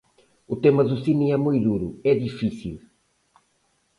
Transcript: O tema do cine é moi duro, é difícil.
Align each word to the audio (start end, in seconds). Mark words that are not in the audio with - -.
O 0.53 0.55
tema 0.63 0.81
do 0.89 0.95
cine 1.05 1.25
é 1.35 1.37
moi 1.45 1.57
duro, 1.67 1.87
é 2.11 2.13
difícil. 2.25 2.75